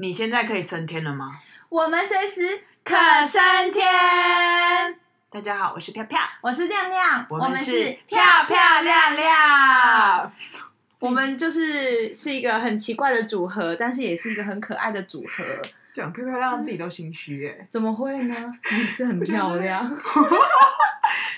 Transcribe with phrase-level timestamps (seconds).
[0.00, 1.40] 你现在可以升天了吗？
[1.68, 2.94] 我们随时可
[3.26, 3.84] 升天。
[5.28, 10.32] 大家好，我是飘飘，我是亮亮，我们是漂漂亮亮。
[11.00, 15.44] 我们就是是一个很奇怪的组合，但是也是一个很可爱的组合。
[15.98, 17.66] 讲漂漂亮亮，自己都心虚哎。
[17.68, 18.34] 怎么会呢？
[18.70, 19.84] 你是很漂亮。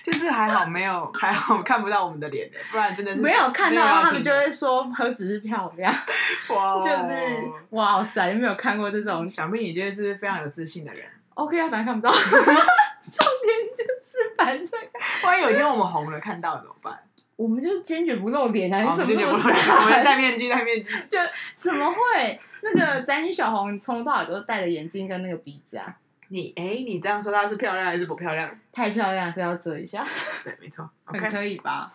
[0.03, 5.93] 就是还好没有还好看不到我们的脸的，不然真的是没有看到他们就会说何止是漂亮，
[6.55, 11.05] 哇、哦，就是哇塞，没有看过这种，想必你就是非常有自信的人。
[11.35, 14.81] OK 啊，反正看不到， 重点就是反正，
[15.25, 16.99] 万一有一天我们红了，看到怎么办？
[17.37, 18.97] 我们就坚决不露脸啊！
[18.97, 20.95] 坚决不露脸，我们戴面具，戴面具。
[21.09, 21.19] 就
[21.55, 22.41] 怎么会？
[22.63, 25.97] 那个宅女小红从头到尾都戴着眼镜跟那个鼻子啊。
[26.29, 28.57] 你哎、欸，你这样说她是漂亮还是不漂亮？
[28.73, 30.07] 太漂亮，所以要遮一下。
[30.45, 31.23] 对，没错，okay.
[31.23, 31.93] 很可以吧？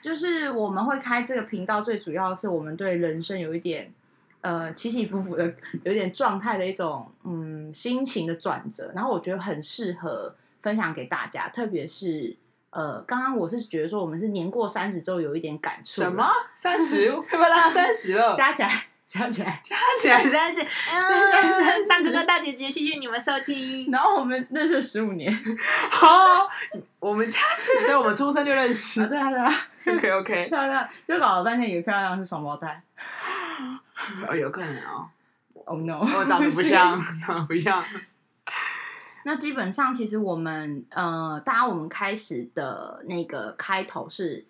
[0.00, 3.92] 就是我们会开这个频道，最主要是我们对人生有一点
[4.40, 12.34] 呃起起伏伏的，有一点状态的一种嗯心情的转折，然后我觉得很适合分享给大家，特别是
[12.70, 16.02] 呃，刚刚我是觉得说我们是年过三十之后有一点感触。
[16.02, 17.06] 什么三十？
[17.12, 18.34] 要不要拉三十了？
[18.34, 18.86] 加起来。
[19.10, 20.62] 加起来，加起来三十。
[20.62, 20.68] 嗯，
[21.88, 23.90] 大哥哥大姐姐，谢谢你们收听。
[23.90, 25.36] 然后我们认识十五年，
[25.90, 26.48] 好，
[27.00, 29.04] 我们加起来，所以我们出生就认识。
[29.08, 29.52] 对啊，对啊。
[29.84, 30.48] OK OK。
[30.48, 32.80] 漂亮，就搞了半天，以为漂亮是双胞胎。
[34.28, 35.10] 哦，有可能哦。
[35.64, 35.98] Oh no！
[35.98, 37.84] 我长得不像， 长得不像。
[39.24, 44.46] 那基本上，其实我们呃，大家我们开始的那个开头是：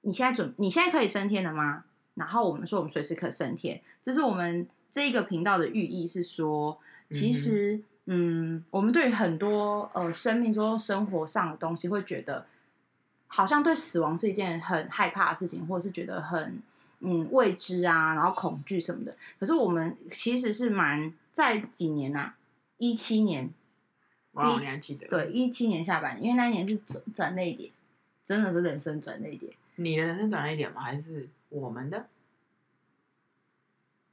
[0.00, 1.84] 你现在准，你现在可以升天了吗？
[2.14, 6.78] 然后我们说，我们随时可升天，这是我们这一个频道的寓意是说，
[7.10, 12.46] 其实，嗯，嗯，我们对于很多呃生命中生活上的东西，会觉得
[13.26, 16.62] 好像对死亡是一件很害怕的事情，或者是觉得很
[17.00, 19.16] 嗯未知啊，然后恐惧什么的。
[19.40, 22.36] 可是我们其实是蛮在几年啊，
[22.78, 23.50] 一七年，
[24.34, 25.08] 哇，你还记得？
[25.08, 27.72] 对，一七年下半年，因为那一年是转转那一点，
[28.24, 29.52] 真的是人生转那一点。
[29.76, 30.80] 你的人生转捩点吗？
[30.80, 31.28] 还是？
[31.54, 32.08] 我们的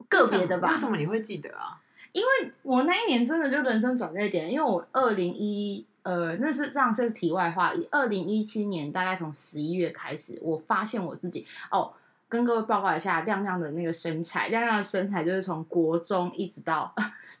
[0.08, 0.70] 个别的吧？
[0.70, 1.82] 为什么你会记得啊？
[2.12, 7.72] 因为我那一年真的就人生转折点，因为我二零一呃，那是这样是题外话。
[7.90, 11.94] 二零一七年大概从十一月开始，我发现我自己哦，
[12.32, 16.90] 跟各位报告一下亮亮的那个身材，亮亮的身材就是从国中一直到，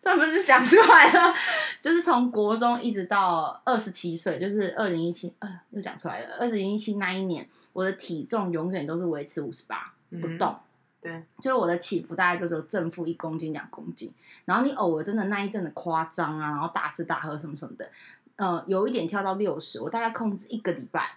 [0.02, 1.34] 这不是讲出来了，
[1.80, 7.48] 就是从国中一直到二十七岁，就是二零一七，呃，又讲出来了，二零一七那一年。
[7.72, 10.60] 我的体重永远都是维持五十八不动，嗯，
[11.00, 14.12] 对，就是我的起伏大概就是正负一公斤两公斤，
[14.44, 17.90] 然后你偶尔真的那一阵的夸张啊，然后大吃大喝什么什么的，
[18.36, 21.16] 呃，有一点跳到六十，我大概控制一个礼拜，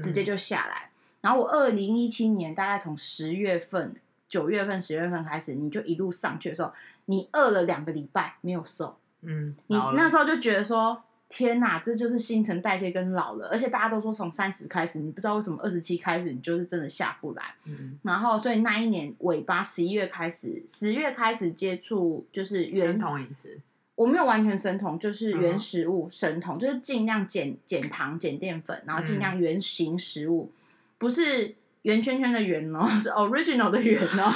[0.00, 0.88] 直接就下来。
[0.88, 0.91] 嗯、
[1.22, 3.96] 然后我二零一七年大概从十月份、
[4.28, 6.70] 九月份、十月份开始，你就一路上去的时候，
[7.06, 11.02] 你饿了两个礼拜没有瘦，嗯，你那时候就觉得说。
[11.34, 17.54] 天呐，这就是新陈代谢跟老了，而且大家都说从三十开始，你不知道为什么二十七开始你就是真的下不来。
[17.64, 23.58] 嗯，然后所以那一年尾巴十一月开始，十月开始接触就是原生酮饮食，
[23.94, 30.52] 我没有完全生酮，就是原食物生酮，嗯，就是尽量减减糖、减淀粉，然后尽量原型食物，
[31.02, 31.56] 不是。
[31.82, 34.32] 圆圈圈的圆哦，是 original 的圆哦。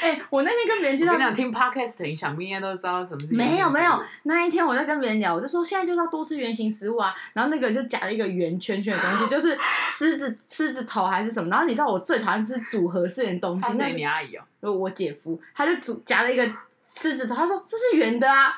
[0.00, 3.34] 哎、欸，我那天跟别人介绍，我跟你讲，听 podcast 想必应该都知道什么是。
[3.34, 7.14] 没有没有，那一天我在跟别人聊，我就说现在就是要多吃圆形食物啊。
[7.34, 9.54] 然后那个人就夹了一个圆圈圈的东西，就是
[9.86, 11.50] 狮子狮子头还是什么。
[11.50, 16.42] 然后你知道我最讨厌吃组合式的东西，那是你阿姨哦，我姐夫，他就组夹了一个
[16.86, 18.54] 狮子头，他说这是圆的啊。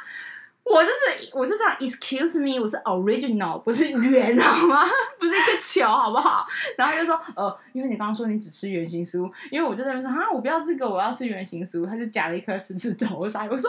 [0.64, 4.84] 我就是我就想，excuse me，我是 original，不是圆好吗？
[5.18, 6.46] 不是一个球好不好？
[6.78, 11.86] 然后就说，呃，因为你刚刚说你只吃圆形食物，因为我就在那边说，啊，我不要这个，我要吃圆形食物。
[11.86, 13.68] 他就夹了一颗狮子头啥，我说，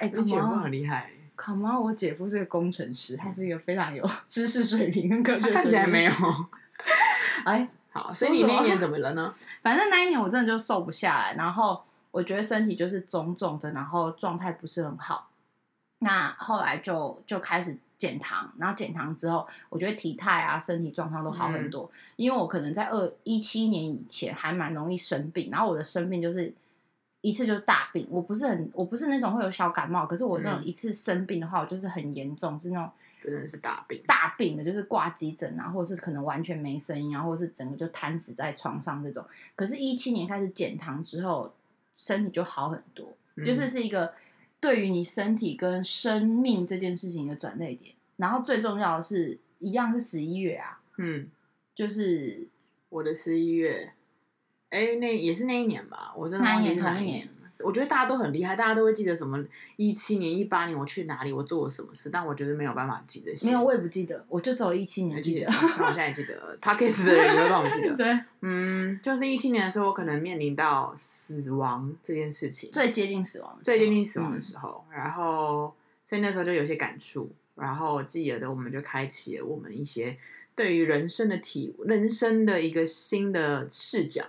[0.00, 1.10] 哎、欸，你姐夫很厉害。
[1.36, 5.54] Come on，我姐夫是个工程师，他是一个非常有知识水平跟科学水平。
[5.54, 6.12] 看起来没有。
[7.44, 9.32] 哎，好，所以你那一年怎么了呢？
[9.62, 15.28] 反正那一年我真的就瘦不下来，然后我觉得身体就是肿肿的，然后状态不是很好。
[15.98, 21.90] 那后来就就开始减糖，然后减糖之后，我觉得体态啊、身体状况都好很多。
[21.90, 26.52] 嗯、因为我可能在二一七年以前还蛮容易生病，然后我的生病就是
[27.22, 28.06] 一次就是大病。
[28.10, 39.24] 我不是很，我不是那种会有小感冒，可是我那种一次生病的话，我就是很严重，是那种真的是大病，大病的，就是挂急诊啊，或者是可能完全没声音啊，或者是整个就瘫死在床上这种。
[39.54, 41.50] 可是，一七年开始减糖之后，
[41.94, 44.12] 身体就好很多，嗯、就是是一个。
[44.60, 51.28] 对于你身体跟生命这件事情的转捩点，然后最重要的是一样是十一月啊，嗯，
[51.74, 52.48] 就是
[52.88, 53.92] 我的十一月，
[54.70, 57.28] 哎，那也是那一年吧，我真的那一年同一年，
[57.64, 59.42] 我觉得大家都很厉害，大家都会记得什么
[59.76, 63.32] 一七年、一八年我去哪里，我做了什么事，但我觉得没有办法记得。
[63.44, 65.46] 没有，我也不记得，我就只有一七年记得。
[65.50, 67.94] 那我现在记得 Podcast 的人也会帮我记得。
[67.96, 75.74] 对，嗯，就是一七年的时候，我可能面临到死亡这件事情，最接近死亡，最接近死亡的时候，嗯、然后
[76.04, 80.16] 所以那时候就有些感触，然后记得的，我们就开启了我们一些
[80.54, 84.24] 对于人生的体，人生的一个新的视角。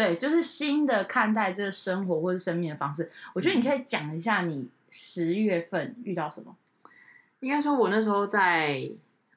[0.00, 3.10] 对，就是新的看待这个生活或者生命的方式。
[3.34, 6.56] 我觉得你可以讲一下你十月份遇到什么。
[7.40, 8.90] 应该说，我那时候在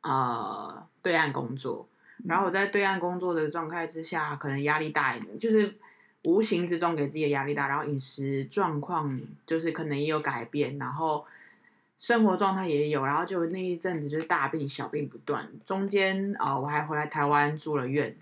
[0.04, 1.86] 呃对岸工作，
[2.24, 5.76] 然后我在对岸工作的状态之下，可能压力大一点，就是
[6.24, 11.26] 无形之中给自己的压力大，然后饮食状况就是可能也有改变，然后
[11.98, 18.16] 生活状态也有，然后就那一阵子就是大病小病不断，中间啊、呃、我还回来台湾住了院。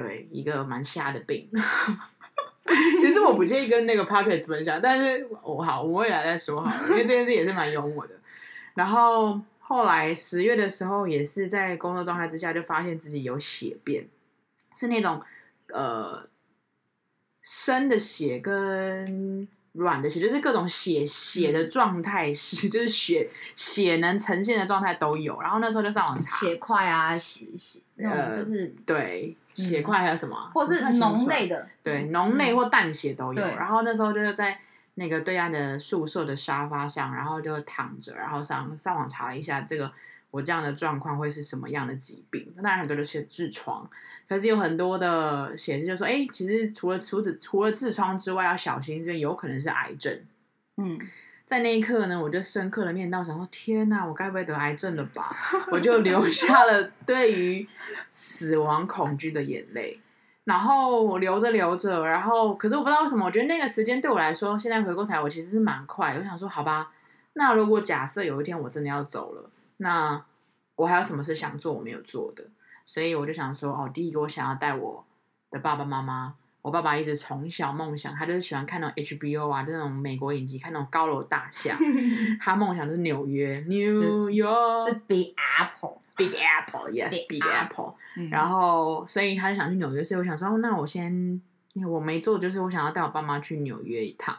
[0.00, 1.48] 对，一个蛮瞎的病。
[2.98, 8.14] 其实我不介意跟那个 Podcast 分享，但是我好，我未来再说好了，因为这件事也是蛮幽默的。
[8.74, 14.08] 然后后来十月的时候，也是在工作状态之下，就发现自己有血便，
[14.72, 15.20] 是那种
[15.68, 16.28] 呃
[17.42, 19.48] 生的血跟。
[19.72, 25.40] 软的血就是各种血血的状态血， 就是血血能呈现的状态都有。
[25.40, 33.40] 然后那时候就上网查血块啊，血血那种就是、呃、对血块还有什么，或是脓类的，对脓类或淡血都有。
[33.40, 34.58] 然后那时候就是在
[34.94, 39.92] 那个对岸的宿舍的沙发上，然后就躺着，然后上上网查了一下这个。
[40.30, 42.54] 我这样的状况会是什么样的疾病？
[42.62, 43.90] 当然很多都是痔疮，
[44.28, 50.20] 可是有很多的写字就说，哎、欸，其实除了除此除了痔疮之外，要小心，这边有可能是癌症。
[50.76, 50.96] 嗯，
[51.44, 55.36] 在那一刻呢，我就深刻的面到，想说，天哪，我该不会得癌症了吧？
[55.72, 57.66] 我就流下了 对于
[58.12, 60.00] 死亡恐惧的眼泪，
[60.44, 66.16] 然后我流着流着，然后可是我不知道为什么，我觉得那个时间对我来说，现在回过头来，我其实是蛮快。
[66.16, 66.92] 我想说，好吧，
[67.32, 69.50] 那如果假设有一天我真的要走了。
[69.80, 70.24] 那
[70.76, 72.44] 我还有什么事想做我没有做的，
[72.86, 75.04] 所以我就想说，哦，第一个我想要带我
[75.50, 76.34] 的爸爸妈妈。
[76.62, 81.74] 我爸爸一直从小梦想，他就是喜欢看那种 HBO 啊，那种美国影集，看那种高楼大厦。
[82.38, 87.94] 他梦想就是纽约，New York 是 Big Apple，Big Apple，Yes，Big Apple。
[88.30, 91.40] 然后，所以他就想去纽约，所以我想说，哦，那我先，
[91.88, 94.36] 我没做，就是我想要带我爸妈去纽约一趟。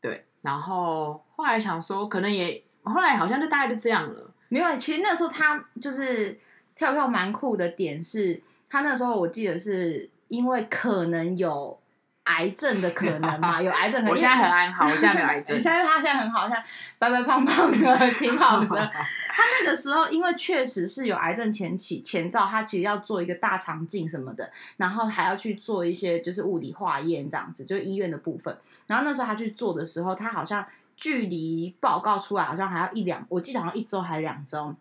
[0.00, 4.31] 对，然后后来想说，可能也后来好像就大概就这样了。
[4.52, 6.38] 没有，其实那时候他就是
[6.74, 8.38] 票票蛮酷的点是，
[8.68, 11.78] 他那时候我记得是因为可能有
[12.24, 14.10] 癌症的可能嘛，有癌症可能。
[14.10, 15.56] 我现在很安好，我现在没有癌症。
[15.58, 16.62] 现在他现在很好，像
[16.98, 18.92] 白白胖胖的， 挺好的。
[19.28, 28.54] 他那个时候因为确实是有癌症前期前兆，他其实要做一个大肠镜什么的，然后还要去做一些就是物理化验这样子，就是医院的部分。
[28.86, 30.62] 然后那时候他去做的时候，他好像。
[30.96, 34.74] 距离报告出来好像还要一两，我记得好像一周还是两周。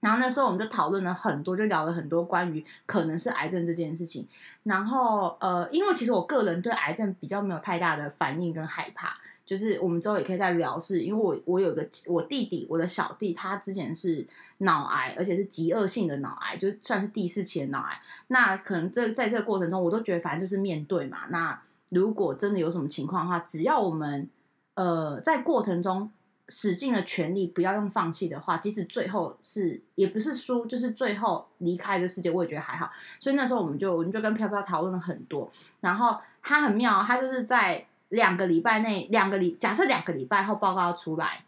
[0.00, 4.28] 然后那时候我们就讨论了很多，就聊了很多关于可能是癌症这件事情。
[4.64, 9.16] 然后呃，因为其实我个人对癌症比较没有太大的反应跟害怕，
[9.46, 14.26] 就是我们之后也可以再聊是，因为我我有个我弟弟，我的小弟，他之前是
[14.58, 17.98] 脑癌，而且是极恶性的脑癌，就算是第四期的脑癌。
[18.26, 21.20] 那可能这在这个过程中，我都觉得反正就是面对嘛。
[21.30, 21.58] 那
[21.88, 24.28] 如果真的有什么情况的话，只要我们。
[24.74, 26.10] 呃，在过程中
[26.48, 32.90] 使尽了全力，不要用放弃的话，即使最后是也不是输，就是最后离开的世界，我也觉得还好。
[33.20, 35.50] 所以那时候我们就我们就跟飘飘讨论了很多。
[35.80, 41.44] 然后他很妙，他就是在两个礼拜内，两个礼假设两个礼拜后报告出来。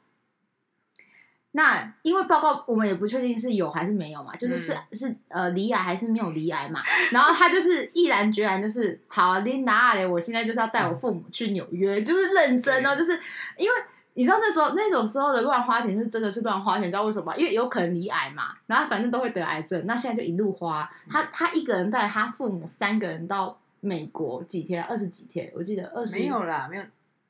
[1.56, 6.82] 那因为报告我们也不确定是有还是没有嘛，就是是、嗯、是呃离癌还是没有离癌嘛。
[7.10, 13.18] 然后他就是毅然决然，就是好啊，琳达嘞，我现在就是要带我父母去纽约，就是认真哦，就是
[13.56, 13.74] 因为
[14.12, 17.36] 你知道那时候那种时候的乱花钱是真的是乱花钱，你知道为什么吗？
[17.38, 20.86] 因为有可能离癌嘛，然后反正都会得癌症，那现在就一路花。
[21.08, 24.84] 他他一个人带他父母三个人到美国几天？
[24.84, 25.50] 二十几天？
[25.54, 26.82] 我记得二十没有啦，没有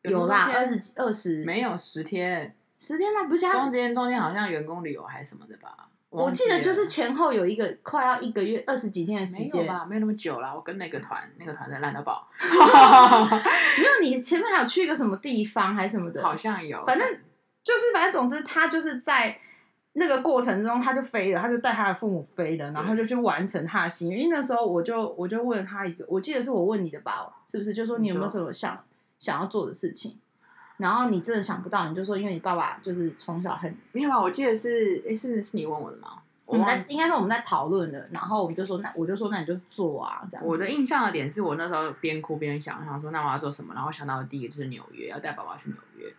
[0.02, 2.55] 有，有啦，二十几二十没有十天。
[2.78, 5.88] 十天了，不是中间中间好像员工旅游还是什么的吧？
[6.10, 9.84] 我记得就是前后有一个快要一个月二十几天的时间，吧？
[9.84, 10.54] 没有那么久了。
[10.54, 12.26] 我跟那个团，那个团在烂到爆。
[12.40, 16.22] 没有，你前面还有去一个什么地方还是什么的？
[16.24, 16.82] 好像有。
[16.86, 17.06] 反正
[17.62, 19.38] 就是，反正总之，他就是在
[19.94, 24.20] 那个过程中，他就飞了，他就带他的父母飞了，然后就去完成他的心愿。
[24.20, 27.30] 因为那时候我就我就问他一个，我记得是我问你的吧？
[27.46, 27.74] 是不是？
[27.74, 28.82] 就说你有没有什么想
[29.18, 30.18] 想要做的事情？
[30.78, 34.20] 然后你真的想不到，你就说，因为你爸爸就是从小很没有啊。
[34.20, 36.22] 我记得是，哎，是是你问我的吗？
[36.44, 40.46] 我们在应该是我们在讨论的，然后我们就说那我就说那你就做啊，这样。
[40.46, 46.14] 我的印象的点是我那时候边哭边想，想说那我要做什么，然后想到的第一个就是纽约，要带爸爸去纽约，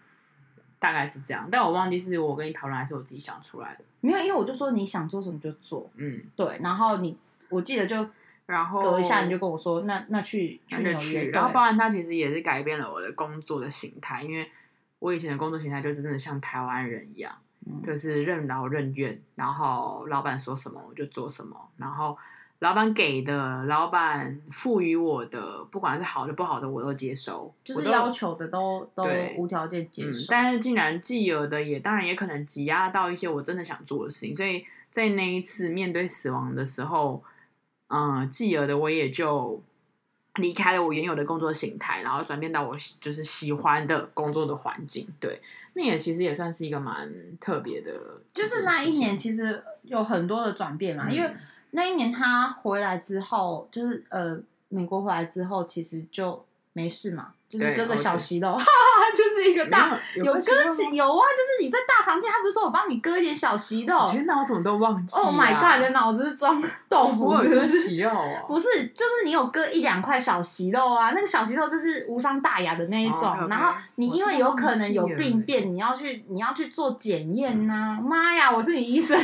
[0.80, 1.48] 大概是这样。
[1.50, 3.86] 但我忘记是我跟你讨论还是我自己想出来的。
[4.02, 6.60] 没有，因为我就说你想做什么就做，嗯，对。
[6.62, 8.06] 然后你我记得就
[8.48, 14.50] 然后隔一下你就跟我说那那去去纽约，然后包含他其实也是改变了我的工作的形态，因为
[14.98, 17.32] 我以前的工作形态就是真的像台湾人一样。
[17.86, 22.18] 就是任劳任怨，然后老板说什么我就做什么，然后
[22.60, 30.22] 老板给的、老板赋予我的，不管是好的不好的，我都接受，就是要求的都都无条件接受。
[30.22, 37.32] 嗯，但是竟然继而的也当然也可能挤压到一些我真的想做的事情，所以在那一次面对死亡的时候，嗯，
[38.30, 39.62] 继而的我也就。
[40.40, 45.08] 离开了我原有的工作形态，然后转变到我就是喜欢的工作的环境。
[45.20, 45.42] 对，
[45.74, 48.22] 那也其实也算是一个蛮特别的。
[48.36, 51.34] 就是那一年其实有很多的转变嘛，嗯、因为
[51.72, 54.40] 那一年他回来之后，就是呃，
[54.70, 56.46] 美国回来之后，其实就
[56.78, 57.30] 没事嘛。
[57.50, 58.68] 就是割个小息肉， 哈哈，
[59.16, 64.06] 就是一个大有，割息有啊，就是你在大肠镜，他不是说我帮你割一点小息肉？
[64.12, 67.60] 天哪，我怎么都忘记？Oh my god，你的脑子是装 豆腐是不是？
[67.62, 68.44] 割息肉啊？
[68.50, 73.20] 不是，就是你有割一两块小息肉啊，那个小息肉就是无伤大雅的那一种。
[73.22, 73.50] Oh, okay.
[73.50, 77.98] 然后你因为有可能有病变，你要去你要去做检验呐。
[78.04, 79.18] 妈呀，我是你医生？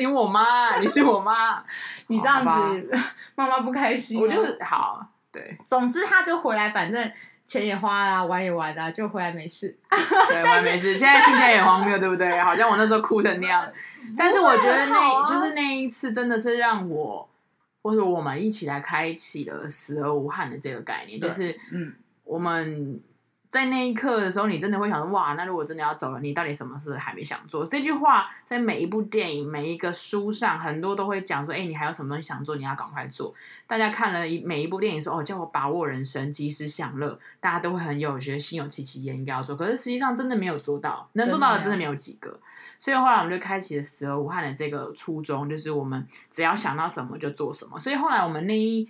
[0.00, 1.62] 你我妈，你是我妈，
[2.08, 2.90] 你这样子
[3.36, 4.20] 妈妈不开心。
[4.20, 5.06] 我就是好，
[5.36, 7.12] 对，总之他就回来，反正。
[7.46, 9.68] 钱也花啦，玩也玩啦，就回来没事。
[9.88, 10.98] 对， 回来没事。
[10.98, 12.36] 现在听起来也荒谬，对不对？
[12.42, 13.72] 好像我那时候哭成那样。
[14.18, 17.28] 但是我觉得那、啊、就是那一次，真的是让我
[17.82, 23.00] 或者我们一起来开启了死而无憾的这个概念，就是嗯，我们。
[23.56, 27.64] 在那一刻的时候，你真的会想说：哇，那如果真的要走了，你到底什么事还没想做？
[27.64, 32.54] 这句话在每一部电影、每一个书上，很多都会讲说：哎，你还有什么东西想做？
[32.56, 33.34] 你要赶快做。
[33.66, 39.56] 大家看了一每一部电影说：哦，叫我把握人生，及时享乐，大家都会很有觉得心有戚戚焉，应该要做。
[39.56, 42.38] 可是实际上真的没有做到，能做到的真的没有几个。
[42.78, 47.78] 所以后来我们就开启了死而无憾的这个初衷，就是我们只要想到什么就做什么。
[47.78, 48.86] 所以后来我们那一。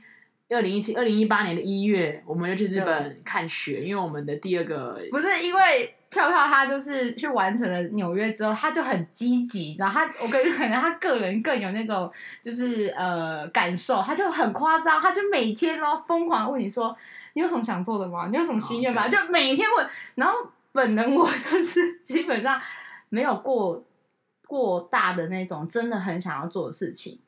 [0.49, 12.09] 二零一七、二零一八年的一月，我们就去日本看雪，因为我们的第二个不是因为票票，他就是去完成了纽约之后，他就很积极，然后他我感觉可能他个人更有那种
[12.45, 16.97] 就是呃感受，他就很夸张，他就每天咯疯狂问你说，
[17.33, 18.29] 你有什么想做的吗？
[18.31, 19.09] 你有什么心愿吗？
[19.09, 20.35] 就每天问，然后
[20.71, 22.61] 本人我就是基本上
[23.09, 23.83] 没有过
[24.47, 27.19] 过大的那种真的很想要做的事情。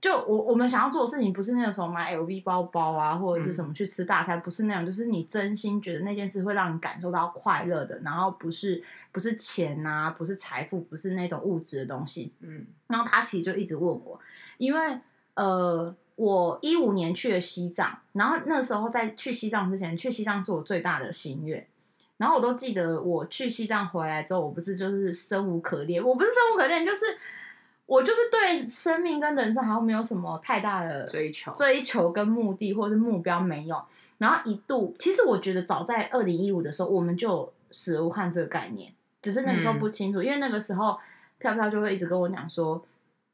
[0.00, 12.32] 就我我们想要做的事情，不是那个时候买 LV 包包啊，或者是什么去吃大餐，嗯、不是那样，就是你真心觉得那件事会让你感受到快乐的，然后不是不是钱啊，不是财富，不是那种物质的东西。
[12.40, 14.18] 嗯，然后他其实就一直问我，
[14.56, 14.98] 因为
[15.34, 21.66] 呃，我一五年去了西藏，然后那时候在去西藏之前，去西藏是我最大的心愿，
[22.16, 27.04] 然后我都记得我去西藏回来之后，我不是就是生无可恋，我不是生无可恋，就是。
[27.90, 33.82] 我就是对生命跟人生好像没有什么太大的追求、追求跟目的或者是目标没有。
[34.18, 40.96] 然后一度，其实我觉得早在二零一五的时候，我们就死无憾这个概念，只是那个时候不清楚，嗯、因为那个时候
[41.38, 42.80] 飘飘就会一直跟我讲说，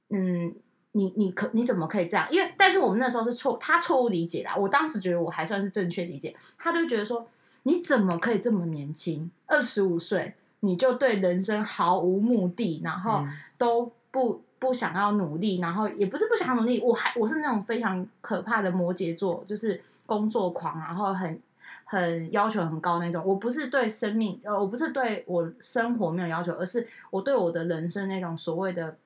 [0.09, 0.55] 嗯，
[0.93, 2.27] 你你可你怎么可以这样？
[2.31, 4.49] 因为但是我们那时候是错，他错误理解的。
[4.59, 7.29] 我当时觉得我还算是正确理解，他就觉得说，
[7.65, 13.23] 你怎么可以这么年轻，二十五岁你就对人生毫无目的，然后
[13.59, 14.46] 都不。
[14.59, 21.41] 不想要努力，然后也不是不想努力，我还我是那种非常可怕的摩羯座，就是工作狂，然后很
[21.85, 23.25] 很要求很高那种。
[23.25, 28.97] 我不是对生命，呃，我不是对我生活没有要求，而是我对我的人生那种所谓的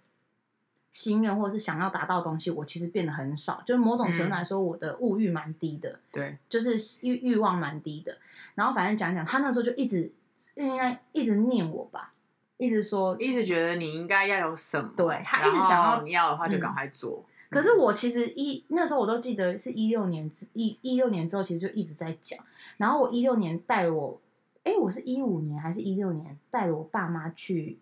[0.93, 3.63] 心愿或者是想要达到的东西，我其实变得很少。
[3.67, 8.17] 就是某种程度来说，我的物欲蛮低的，对、嗯，就是欲欲望蛮低的。
[8.55, 10.13] 然后反正讲讲，他那时候就一直
[10.55, 12.13] 应该一直念我吧。
[12.61, 17.25] 一直说，一直觉得你应该要有什么，对，他一直想要你要的话就赶快做。
[17.49, 22.39] 嗯、可是我其实一那时候我都记得是一六年之一一六年之后，其实就一直在讲。
[22.77, 24.21] 然后我一六年带我，
[24.63, 27.79] 哎，我是一五年还是一六年带了我爸妈去，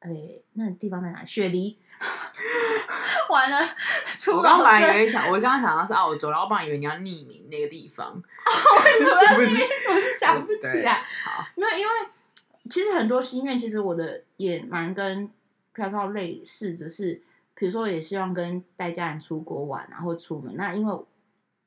[0.00, 0.10] 哎，
[0.54, 1.24] 那个、地方在哪？
[1.24, 1.78] 雪梨。
[3.30, 3.58] 完了，
[4.34, 8.08] 我刚本来以为想，我刚刚想到是澳洲，然后我本来以为你要匿名那个地方。
[8.08, 8.52] 哦，
[9.38, 10.94] 为什么 我是想不起来。
[11.24, 11.92] 好，没有因为。
[12.70, 15.28] 其实很多心愿，其实我的也蛮跟
[15.74, 17.20] 飘飘类似的是，
[17.54, 20.54] 比如说也希望跟带家人出国玩，然后出门。
[20.56, 21.04] 那因为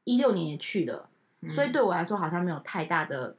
[0.06, 1.10] 一六年也去了，
[1.42, 3.36] 嗯、所以对我来说好像没有太大的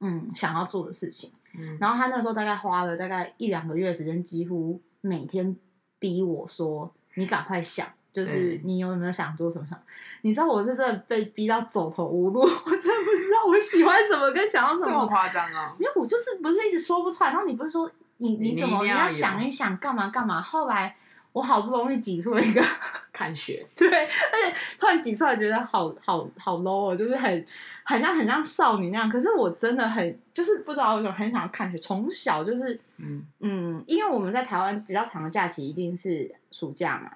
[0.00, 1.32] 嗯想要做的事情。
[1.58, 5.56] 嗯、然后他那时候大概花了大概一两个月的时间，几乎每天
[5.98, 9.78] 逼我说：“你赶快想，就是你有没有想做什么想？”
[10.22, 14.84] 你知道我是真的被逼到走投无路， 我真的不知道我喜欢什么跟想要什么。
[14.86, 15.76] 这么夸张啊？
[15.78, 17.30] 因为我就是不是一直说不出来。
[17.30, 20.40] 然后你不是说你你怎么你要，你要想一想干嘛干嘛？
[20.40, 20.96] 后来。
[21.32, 22.64] 我好不容易挤出了一个
[23.12, 27.46] 看雪，对，而且突然挤出来觉得好好好 low 哦，就是很
[27.84, 29.06] 很像很像少女那样。
[29.06, 31.76] 可是我真的很就是不知道为什么很想要看雪。
[31.76, 37.10] 从小就是嗯嗯，因为我们在台湾比较长的假期一定是暑假嘛，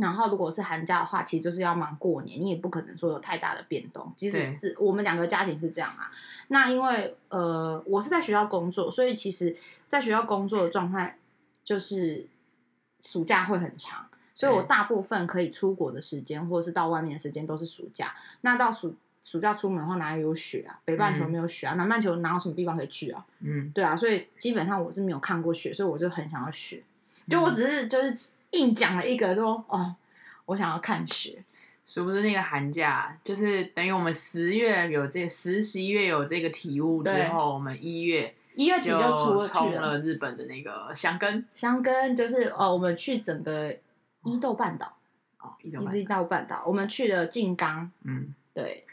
[0.00, 4.12] 然后如果是寒假的话，其实就是要忙过年，你也不可能说有太大的变动。
[4.16, 6.10] 其实是我们两个家庭是这样啊。
[6.48, 9.56] 那因为呃，我是在学校工作，所以其实
[9.88, 11.18] 在学校工作的状态
[11.64, 12.26] 就是。
[13.02, 18.14] 暑假会很长，所以我大部分可以出国的时间，或者是到外面的时间都是暑假。
[18.42, 20.78] 那到暑暑假出门的话，哪里有雪啊？
[20.84, 23.24] 北半球没有雪啊，嗯、南半球哪有什么地方可以去啊？
[23.38, 26.84] 嗯，对啊，所以基本上我是没有看过雪，所以我就很想要雪。
[27.26, 28.14] 就我只是就是
[28.52, 29.94] 硬讲了一个说哦，
[30.46, 31.44] 我想要看雪。
[31.84, 38.34] 殊不知那个寒假就是等于我们十月有这十十一月有这个体悟之后，我们一月。
[38.56, 43.74] 一月底就出冲了日本的那个箱根，箱根就是哦，我们去整个
[44.24, 44.92] 伊豆半岛
[45.38, 48.84] 哦，伊豆半岛，我们去了静冈，嗯，对。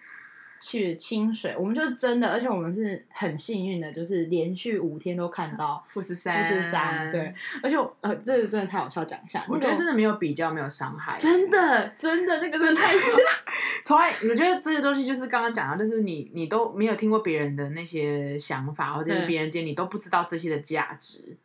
[0.59, 6.41] 去清水，我们就真的，而且我们是很幸运的，就是连续五天都看到富士山。
[6.41, 13.09] 富士山，对，而且呃，这个真的太好笑，讲一下，我觉得真的没有比较，没有伤害，真的，真的那个真的太像。
[13.85, 21.37] 从来，我觉得这些东西就是刚刚讲到，就是你你都没有听过别人的那些想法，或者是别人间你都不知道这些的价值。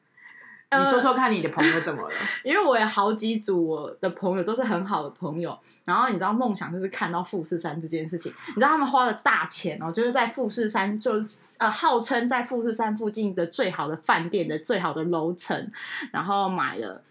[0.78, 2.14] 你说说看你的朋友怎么了？
[2.14, 11.24] 呃， 因为我有好几组我的朋友都是很好的朋友，然后你知道梦想就是看到富士山这件事情，你知道他们花了大钱哦，就是在富士山就
[11.58, 15.70] 呃号称在富士山附近的最好的饭店的最好的楼层，
[16.12, 17.02] 然后买了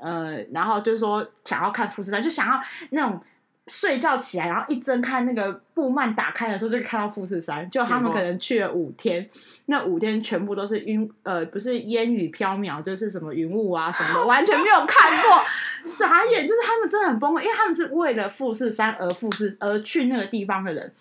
[0.00, 3.20] 呃，然后就是说想要看富士山，就想要那种。
[3.66, 7.68] 睡觉起来，然后一睁开那个布幔打开的时候，就看到富士山。
[7.70, 9.26] 就他们可能去了五天，
[9.66, 15.42] 那五天全部都是云，呃，不是烟雨飘渺，就是什么云雾啊什么的，完全没有看过，
[15.82, 16.46] 傻眼。
[16.46, 20.92] 就是他们真的很崩溃，因为他们是为了富士山而富士而去那个地方的人。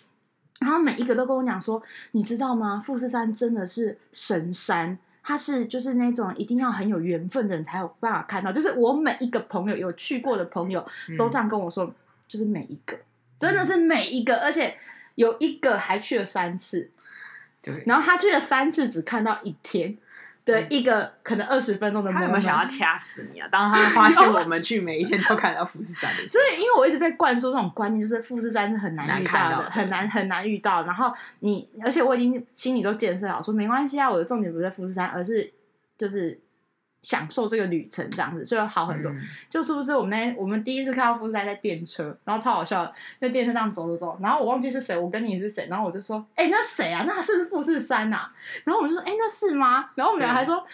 [0.62, 2.80] 然后每一个都跟我讲说，你知道吗？
[2.80, 8.54] 富士山真的是神山，它是就是那种一定要很有缘分的人才有办法看到。
[8.54, 10.86] 就是我每一个朋友有去过的朋友
[11.18, 11.84] 都这样跟我说。
[11.84, 11.96] 嗯
[12.28, 12.98] 就是每一个，
[13.38, 14.76] 真的是每一个，嗯、而且
[15.16, 16.90] 有一个还去了三次，
[17.62, 19.98] 对，然后他去了三次，只看到一天
[20.46, 22.12] 的一个可能二十分钟的。
[22.12, 23.48] 他有没有想要掐死你啊？
[23.52, 30.84] 当他发现 我们去每一天都看到富士山的时候，所以因为我一直被灌输这种观念，就是富士山是很难遇到的，难很难很难遇到。
[30.84, 35.52] 然后你，而且我已经心里都建设好，说没关系啊，我的重点不在富士山，而是
[35.98, 36.40] 就是。
[37.04, 39.12] 享受这个旅程这样子，所以好很多。
[39.12, 47.04] 嗯、就是不是我们那我们第一次看到富士山在电车，然后超好笑的，在电车这样走走走，然后我忘记是谁，我跟你是谁，然后我就说，哎、欸，那谁啊？
[47.06, 48.32] 那是不是富士山呐、啊？
[48.64, 49.92] 然后我们就说，哎、欸，那是吗？
[49.96, 50.66] 然后我们俩还说，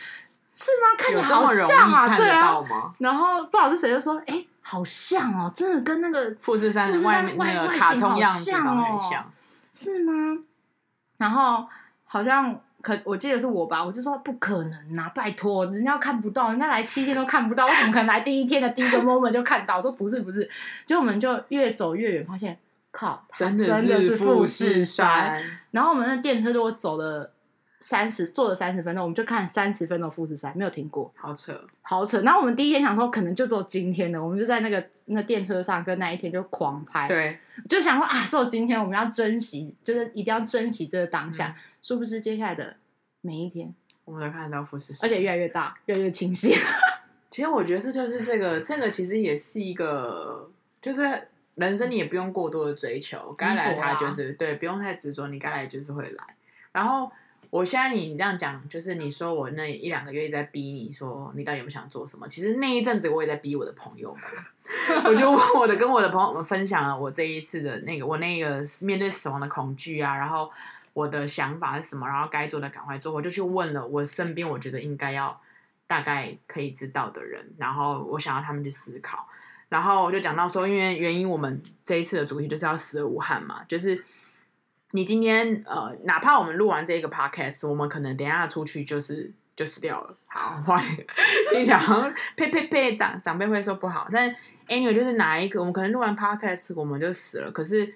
[0.53, 0.95] 是吗？
[0.97, 2.63] 看起来好像啊，对啊。
[2.99, 9.31] 然后不知道是谁就说，哎、欸，好像哦，真的跟那个富士山的外面那个卡通样子很像，像
[9.73, 10.37] 是吗？
[11.17, 11.67] 然后
[12.05, 12.61] 好像。
[12.81, 19.75] 可我记得是我吧，我就说不可能呐、啊，拜托，人家看不到，人家来七天都看不到，我怎么可能来第一天的第一个 moment 就看到？
[19.77, 20.49] 我说不是不是，
[20.85, 22.57] 就我们就越走越远，发现
[22.91, 23.65] 靠，真的
[24.01, 25.43] 是富士山。
[25.71, 27.29] 然后我们那电车如果走了
[27.81, 32.21] 三十，坐了三十分钟，我们就看三十分钟富士山，没有停过，好扯，好扯。
[32.21, 41.47] 然后我们第一天想说，可能就只有今天的，我们就在那个那电车上跟那一天就狂拍，对，就想说啊，只有今天我们要珍惜，就是一定要珍惜这个当下。
[41.47, 42.75] 嗯殊不知，接下来的
[43.21, 43.73] 每一天，
[44.05, 46.53] 我们都看得到富士山，而且越来越大，越来越清晰。
[47.29, 50.49] 其实我觉得这就是这个，这个其实也是一个，
[50.81, 56.23] 就是人生你也不用过多的追求，该来它就是对，不用太执着，你该来就是会来。
[56.71, 57.09] 然后
[57.49, 62.27] 我现在你这样讲，就是你说我那一两个月一直在逼你说你到底有没有想做什么？
[62.27, 64.23] 其实那一阵子我也在逼我的朋友们，
[65.05, 70.51] 我就问我的跟我的朋友们分享了我这一次的那个我那个面对死亡的恐惧啊，然后。
[70.93, 72.07] 我的想法是什么？
[72.07, 73.13] 然后该做的赶快做。
[73.13, 75.39] 我就去问了我身边我觉得应该要
[75.87, 79.27] 大概可以知道的人，然后我想要他们去思考。
[79.69, 84.03] 然后我就讲到说，因为原因，我们这一次的主题就是要死而无憾嘛，就是
[84.91, 90.17] 你今天呃，哪怕我们录完这个 podcast，我们可能等一下出去就是就死掉了。
[90.27, 90.83] 好，坏，
[91.53, 94.07] 听起来好像呸呸呸，长长辈会说不好。
[94.11, 94.35] 但
[94.67, 97.93] anyway 就是哪一个，我们可能录完 podcast 我们就死了，可是，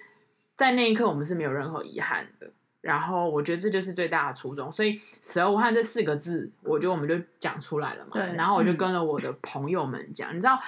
[0.54, 2.52] 在那一刻我们是没有任何遗憾的。
[2.84, 8.10] 然后我觉得这就是最大的初衷，所以“死而无憾”这四个字，我觉得我们就讲出来了嘛。
[8.12, 10.60] 对，然后我就跟了我的朋友们讲，嗯、你知道，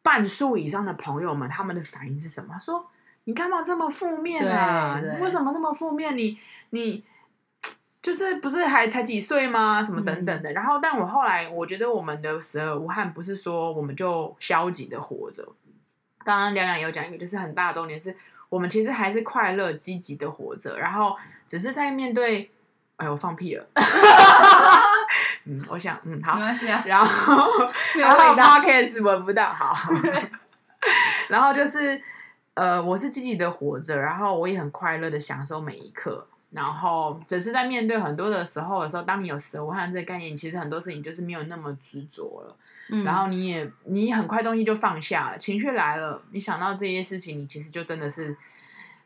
[0.00, 2.56] 半数以上的朋友们他们的反应是什么？
[2.56, 2.86] 说
[3.24, 5.00] 你干嘛这么负面啊？
[5.00, 6.16] 你为什么这么负面？
[6.16, 6.38] 你
[6.70, 7.02] 你
[8.00, 9.82] 就是不是还才几岁吗？
[9.82, 10.52] 什么等等的。
[10.52, 15.44] 嗯、然后，但我后来我觉得我们的“死而无憾”不是说我们就消极的活着。
[16.24, 18.14] 刚刚亮亮也有讲一个，就是很大的重点是。
[18.54, 22.48] 我们其实还是快乐、积极的活着，然后只是在面对，
[22.98, 23.66] 哎，我放屁了。
[25.44, 26.80] 嗯，我想，嗯，好，没关系啊。
[26.86, 29.76] 然后，然后 Podcast 闻不到，好。
[31.28, 32.00] 然后就是，
[32.54, 36.28] 呃，我是积极的活着，然后我也很快乐的享受每一刻。
[36.54, 42.56] 然后，只是在面对很多的时候的时候，当你有死而无憾这个概念，其实很多事情就是没有那么执着了。
[42.90, 48.36] 嗯，然后你也你很快东西就放下了，情绪来了，你想到这些事情，你其实就真的是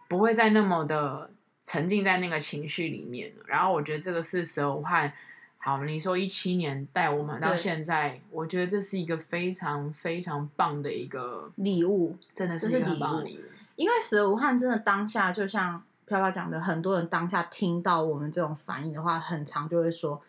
[0.08, 1.30] 不会再那么的
[1.64, 3.44] 沉浸在那个情绪里面了。
[3.46, 5.11] 然后我觉得这个是死而无憾。
[5.56, 13.40] 好，你说一七年带我们到现在，我觉得这是一个非常非常棒的一个礼物，真的是一个很棒的礼物。
[13.76, 15.82] 因为死而无憾真的当下就像。
[16.09, 20.21] 飘飘讲的，很多人当下听到我们这种反应的话，很常就会说：“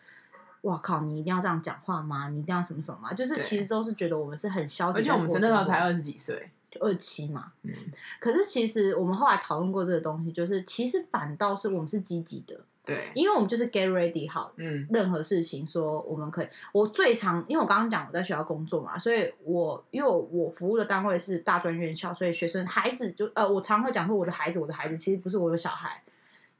[0.62, 2.28] 哇靠，你一定要这样讲话吗？
[2.28, 7.52] 你一定要什么什么吗？”就是其实都是觉得我们是很消极，而且我们真的才二十几岁，就二七嘛。
[7.62, 7.72] 嗯。
[8.20, 12.60] 可是其实我们后来讨论过这个东西，就是其实反倒是我们是积极的。
[12.90, 16.48] 对，因为我们就是 get ready 好，嗯，任何事情说我们可以。
[16.72, 26.02] 我最常，因为我刚刚讲我在学校工作嘛，所以我因为我，我服务的单位是大专院校，所以学生孩子就呃，我常会讲说我的孩子，我的孩子其实不是我的小孩，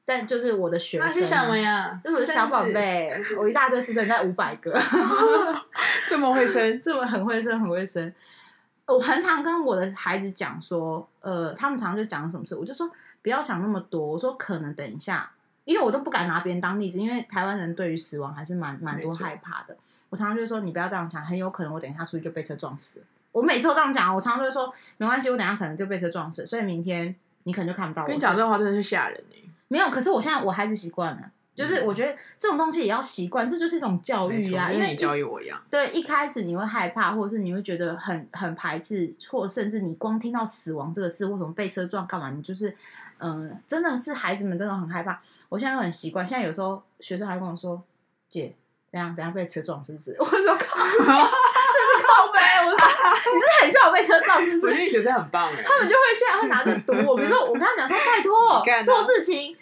[0.05, 2.01] 但就是我的学生，那是什么呀？
[2.05, 4.81] 就是小宝贝，我一大堆师生在五百个，
[6.09, 8.12] 这么会生，这么很会生，很会生。
[8.87, 12.90] 我很常跟我的孩子讲说，呃，他们常常就讲什么事，我就说
[13.23, 15.31] 不要想那么多，我说可能等一下。
[15.71, 19.77] 因为我都不敢拿别人当例子，因为台湾人对于死亡还是蛮蛮多害怕的。
[20.09, 23.05] 我常常就会说，你不要这样想，很有可能我等一下出去就被车撞死。
[23.31, 28.07] 我每次都这样讲，我常常就会说，没关系，我等一下可能就被车撞死，所以明天你可能就看不到我。
[28.09, 29.49] 跟你讲这话真的是吓人哎。
[29.69, 35.63] 没有，可是我现在我还是习惯了，就是我觉得这种东西也要习惯，这就是一种教育啊，因为你教育我一样。
[35.71, 42.77] 对，一开始你会害怕，或者是你会觉得很很排斥，或甚至你光听到死亡这个事，或什么被车撞干嘛，你就是。
[43.23, 45.21] 嗯，真的是孩子们真的很害怕。
[45.49, 46.27] 我现在都很习惯。
[46.27, 47.83] 现在有时候学生还跟我说
[48.31, 48.55] ：“姐，
[48.91, 52.79] 等下等下被车撞是不是？” 我说：“靠，这是靠背。”我说
[53.35, 55.63] ：“你是很像我被车撞是不是？”我觉得你学生很棒哎。
[55.63, 59.57] 他们就会现在会拿着堵我，比如说我跟他讲说：“拜托，做事情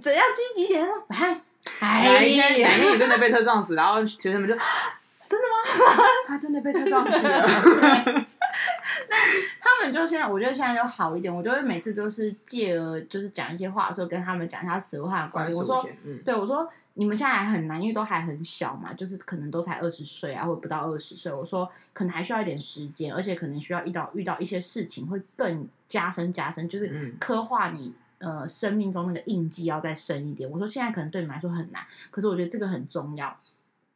[0.00, 1.40] 怎样积极点？”他说
[1.80, 4.54] ：“哎，哪一天哪天你真的被车撞死？”然后学生们就
[5.28, 6.04] ：“真的吗？
[6.26, 7.46] 他真的被车撞死了。”
[9.08, 9.16] 那
[9.60, 11.34] 他们就现在，我觉得现在就好一点。
[11.34, 15.56] 我就会每次都是借而就是讲一些话的时候，跟他们讲一下蛇话的关系。
[15.56, 21.32] 我说，嗯、对我说，你们现在还很难，因为都还很小嘛，就是可能都才二十岁啊，或者不到二十岁。
[21.32, 30.50] 我说，可能还需要一点时间，而且可能需要遇到遇到一些事情，会更加深加深，就是刻画你呃生命中那个印记要再深一点。
[30.50, 33.36] 我说，现在可能对你们来说很难，可是我觉得这个很重要，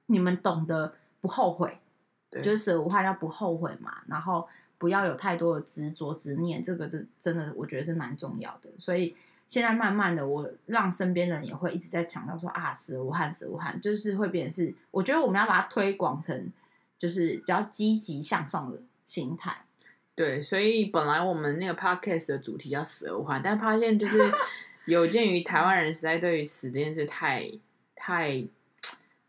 [0.06, 1.78] 你们懂得不后悔。
[2.42, 8.70] 就是死而无憾要不后悔嘛，然后不要有太多的执着执念，这个是真的，我觉得是蛮重要的。
[8.78, 16.52] 所以现在慢慢的，我让身边人也会一直在强调说啊，死而无憾，死而无憾，就是会变成是，我觉得我们要把它推广成
[16.98, 19.64] 就是比较积极向上的心态。
[20.14, 24.18] 对，所以本来我们那个 podcast 的主题叫死而无憾，但发现就是
[24.86, 27.50] 有鉴于台湾人实在对于死这件事太
[27.94, 28.46] 太。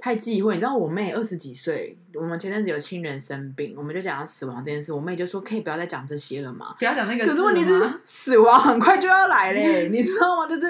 [0.07, 7.25] 太忌讳，你知道我妹二十几岁，我们前阵子有亲人生病，我们就讲到死亡这件事，我妹就说可以不要再讲这些了嘛，不要讲那个。
[7.25, 10.47] 可是问题是死亡很快就要来嘞， 你知道吗？
[10.47, 10.65] 就是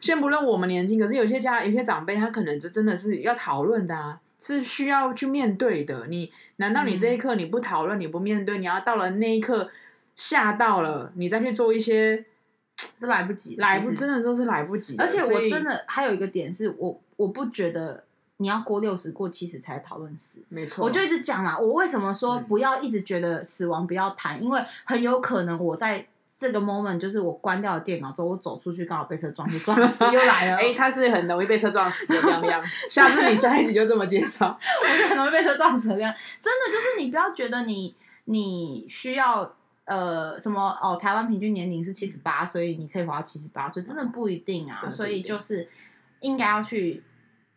[0.00, 6.08] 先不论我们年轻，可是有些家有些长辈他可能就真的是要讨论的啊，是需要去面对的。
[6.08, 9.70] 你难道你这一刻你不讨论，你不面对，你要到了那一刻
[10.16, 12.24] 吓到了，你再去做一些
[13.00, 14.96] 都来不及，来不真的都是来不及。
[14.98, 18.02] 而且我真的还有一个点是我我不觉得。
[18.40, 20.82] 你要过六十过七十才讨论死，没错。
[20.82, 26.06] 我就一直讲嘛，我为什么说不要一直觉得死亡不要谈，嗯、因为很有可能我在
[26.38, 30.56] 这个 moment 就是我关掉了电脑之后，我走出去刚好被车撞，死撞死又来了。
[30.56, 32.64] 哎、欸，他是很容易被车撞死的，亮亮。
[32.88, 34.46] 下次你下一集就这么介绍，
[34.82, 44.88] 我是很容易被车撞死的，这样真的就是你不要觉得你你需要呃什么哦，台湾平均年龄是七十八，所以你可以活到七十八岁，真的不一定啊。
[44.88, 45.68] 所以就是
[46.20, 47.02] 应该要去。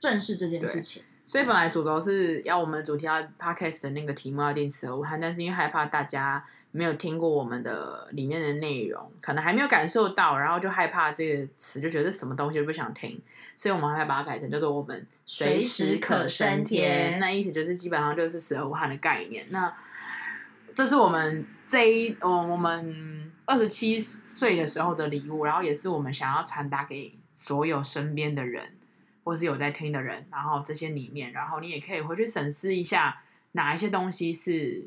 [0.04, 13.22] 正视这件事情，所以本来主轴是要我们的主题要 podcast 的那个题目要定死而无憾，但是因为害怕大家没有听过我们的里面的内容，可能还没有感受到，然后就害怕这个词，就觉得是什么东西都不想听，
[13.56, 17.18] 所以我们还把它改成叫做我们随时可升天。
[17.22, 19.46] 那意思就是基本上就是死而无憾的概念。
[19.52, 19.74] 那
[20.74, 28.74] 这是我们这一，嗯，我们二十七岁的时候的礼物，然后也是我们想要传达给所有身边的人，
[29.24, 33.22] 或是有在听的人，然后这些里面，然后你也可以回去审视一下。
[33.56, 34.84] 哪一些东西是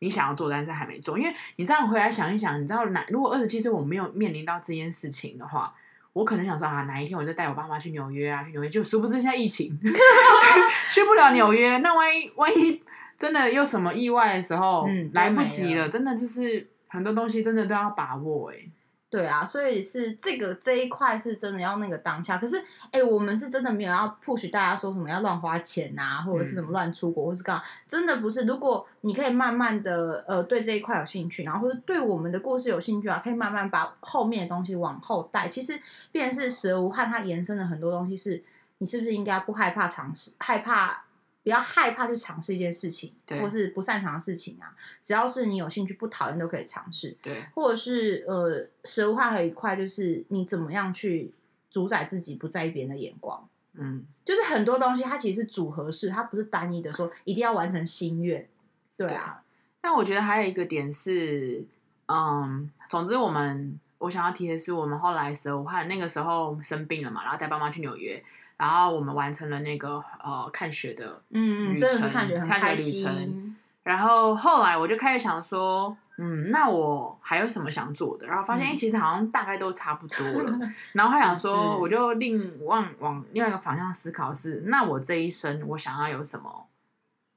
[0.00, 1.18] 你想要做，但是还没做？
[1.18, 3.02] 因为你这样回来想一想，你知道哪？
[3.08, 5.74] 如果二十七岁我没有面临到这件事情的话，
[6.12, 9.74] 我可能想说啊，哪一天我就带我爸妈去纽约啊，去纽约，就殊不知现在疫情
[10.92, 11.78] 去不了纽约。
[11.78, 12.82] 那万一万一
[13.16, 18.70] 真的有什么意外的时候，嗯，来不及了，真的就是很多东西真的都要把握哎、欸。
[19.14, 22.36] 对啊，所以是这个这一块是真的要那个当下。
[22.36, 28.44] 可是，哎，我们是真的没有要 push 大家说什么要乱花钱啊，或者是什么乱出国，或是干嘛，真的不是。
[28.44, 35.48] 如果你可以慢慢的呃对这一块有兴趣，然后或者对我们的故事有兴趣啊，可以慢慢把后面的东西往后带。
[35.48, 38.44] 其实，变成是死而无憾，它延伸了很多东西是，是
[38.78, 41.04] 你是不是应该不害怕尝试，害怕。
[41.44, 47.14] 不要害怕去尝试一件事情，或是不擅长的事情啊，只要是你有兴趣、不讨厌都可以尝试。
[47.22, 51.34] 对，或者是呃，实话还有一块就是你怎么样去
[51.70, 53.46] 主宰自己，不在意别人的眼光。
[53.74, 58.48] 嗯，就是很多东西它其实是组合式，它不是单一的说一定要完成心愿。
[58.96, 59.42] 对啊，
[59.82, 61.66] 但我觉得还有一个点是，
[62.06, 68.24] 嗯，总之我们我想要提的是，我们后来死而无憾那个时候生病了嘛，然后带爸妈去纽约。
[68.56, 72.60] 然后我们完成了那个呃看雪的嗯，真的是看雪很开心。
[72.60, 73.56] 看雪旅程。
[73.82, 78.26] 然后后来我就开始想说，嗯，那我还有什么想做的？
[78.26, 80.58] 然后发现，哎、嗯，其实好像大概都差不多了。
[80.94, 86.66] 然后还想说，我就另往往另外一个方向思考是，那我这一生我想要有什么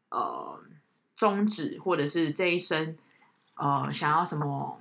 [0.09, 0.57] 呃
[1.17, 2.95] 宗旨，或者是这一生
[3.55, 4.79] 呃想要什么？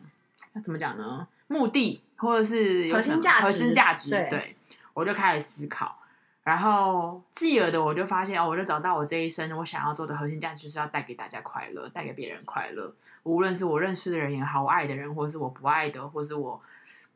[0.53, 1.27] 要怎么讲呢？
[1.49, 4.11] 目的或者是有什么核心价值？
[4.11, 4.57] 对，
[4.94, 5.99] 我就开始思考。
[6.46, 12.94] 然后继而的，我就发现哦，我就找到我这一生我想要做的核心价值，就是要带给大家快乐，带给别人快乐。
[13.24, 16.62] 无论是我认识的人也好，我爱的人，或是我不爱的，或是我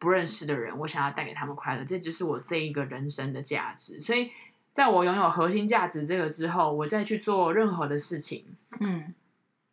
[0.01, 4.01] 不认识的人，我想要带给他们快乐，这就是我这一个人生的价值。
[4.01, 4.33] 所以，
[4.73, 8.45] 在我拥有核心价值这个之后，我再去做任何的事情，
[8.81, 9.15] 嗯，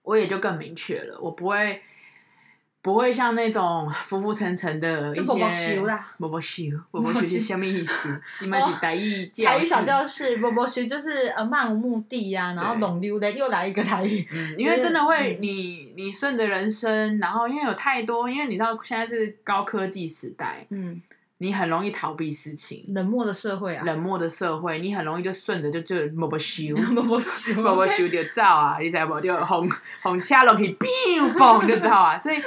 [0.04, 1.82] 我也就更明确了，我不会。
[2.88, 8.18] 不会像那种浮浮沉沉的一些，波波修啦，波波修，波波修是什么意思？
[8.34, 14.26] 起码是台语，台语小教室，波波修就是呃漫无目的呀、啊，然后弄溜的又来一个台语。
[14.32, 21.02] 嗯，因为真的会，嗯、你你顺着人生，然后因为有太多，因为你知道现在是高科技时代，嗯，
[21.40, 29.20] 你很容易逃避事情，冷漠的社会啊，冷漠的社会，你很容易就顺着就就波波修，波波修，波波修就走啊，你知无？
[29.20, 29.70] 就红
[30.02, 32.38] 红车落去，砰砰就走啊，所以。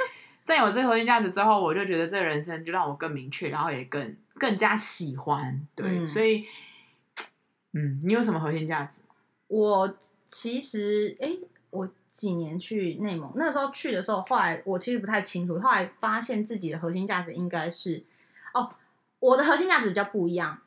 [0.43, 5.67] 在有这个核心价值之后，我就觉得这个人生就让我更明确，然后也更更加喜欢。
[5.75, 6.43] 对，嗯、所以，
[7.73, 9.01] 嗯，你有什么核心价值？
[9.47, 11.37] 我其实，哎，
[11.69, 18.03] 我几年去内蒙，那个时候去的时候，后来我其实不太清楚，后来发现自己的核心价值应该是，
[18.53, 18.73] 哦，
[19.19, 20.59] 我的核心价值比较不一样，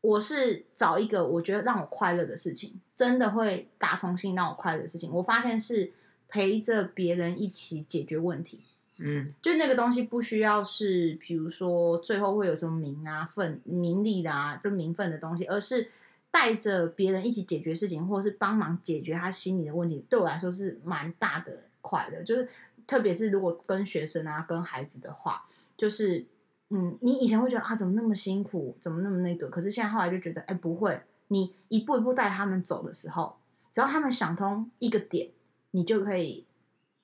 [0.00, 5.12] 我是找一个我觉得让我快乐的事情，真的会打从心让我快乐的事情。
[5.12, 5.92] 我发现是
[6.28, 8.60] 陪着别人一起解决问题。
[9.00, 15.90] 嗯，就那个东西不需要是，比如说最后会有什么名啊、分名利的啊，就名分的东西，而是
[16.30, 22.22] 带着别人一起解决事情，或者是帮忙解决他心里的问题，对我来说是蛮大的快乐。
[22.22, 22.48] 就是
[22.86, 25.44] 特别是如果跟学生啊、跟孩子的话，
[25.76, 26.24] 就是
[26.70, 33.36] 嗯，你以前会觉得啊，怎么那么辛苦，怎么那么那个，可是现在后来就觉得，哎，不会，你一步一步带他们走的时候，
[33.70, 35.30] 只要他们想通一个点，
[35.70, 36.44] 你就可以。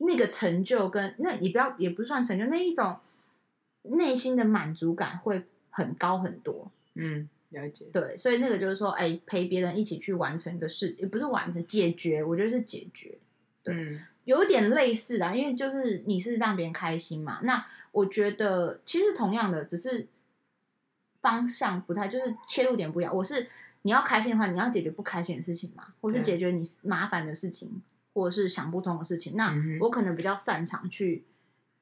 [0.07, 2.97] 那个成就跟那你不要也不算成就，那一种
[3.83, 6.71] 内心的满足感会很高很多。
[6.95, 7.87] 嗯，了解。
[7.93, 13.19] 对，所以那个就是说，哎，陪别人一起去完成一个事，也不是完成解决，我觉得是解决。
[13.63, 17.41] 对，嗯，有一点类似的，因为就是你是让别人开心嘛。
[17.43, 20.07] 那我觉得其实同样的，只是
[21.21, 23.15] 方向不太，就是切入点不一样。
[23.17, 23.49] 我是
[23.83, 27.83] 你要开心的话，你要解决不开心的事情嘛，或是解决你麻烦的事情。
[28.15, 31.25] 或者是想不通的事情，那我可能比较擅长去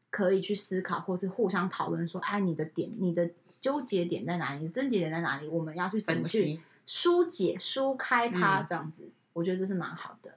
[0.08, 4.60] 可以去思考，或是互相讨论说，哎，你的点，你的纠结点在哪里？
[4.60, 5.46] 你的症结点在哪里？
[5.46, 8.62] 我们要去怎么去疏解、疏开它？
[8.62, 10.36] 这样子，嗯、我觉得这是蛮好的。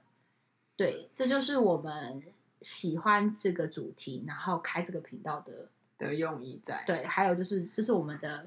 [0.76, 2.22] 对，这就是我们
[2.60, 6.84] 喜欢这个主题，然后开这个频道的的用意在。
[6.86, 8.46] 对，还有就是，这是我们的，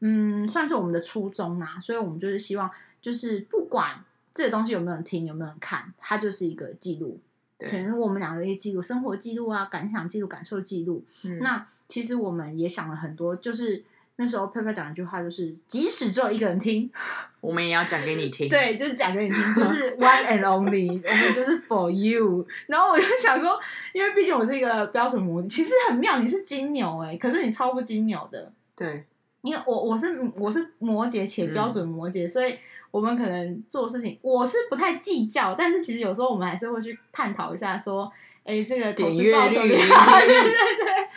[0.00, 1.80] 嗯，算是我们的初衷啊。
[1.80, 4.04] 所以我们就是希望，就是不管。
[4.34, 5.92] 这个东西有没有人听，有没有人看？
[5.98, 7.18] 它就是一个记录，
[7.58, 11.04] 可能我们两个的一些记录，生活记录啊，感想记录，感受记录。
[11.24, 13.84] 嗯、那其实我们也想了很多，就是。
[14.16, 16.90] 那时候佩佩讲一句话，就是即使只有一个人听，
[17.40, 18.46] 我们也要讲给你听。
[18.52, 22.46] 对，就是讲给你听，就是 one and only，我们就是 for you。
[22.66, 23.58] 然后我就想说，
[23.94, 28.52] 因为毕竟我是一个标准摩羯，其实很妙，你是金牛哎，可是你超不金牛的。
[28.76, 29.06] 对，
[29.40, 32.58] 因为我我是我是摩羯且标准摩羯，嗯、所以
[32.90, 38.12] 我们可能做事情我是不太计较，但是其实有时候我们还是会去探讨一下，说。
[38.42, 41.08] 哎，这个点阅率， 对对对，